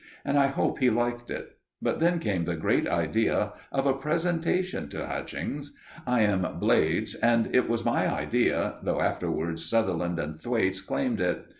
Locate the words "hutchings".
5.05-5.73